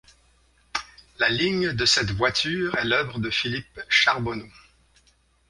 La 1.19 1.29
ligne 1.29 1.73
de 1.73 1.85
cette 1.85 2.09
voiture 2.09 2.75
est 2.75 2.85
l'œuvre 2.85 3.19
de 3.19 3.29
Philippe 3.29 3.81
Charbonneaux. 3.87 4.49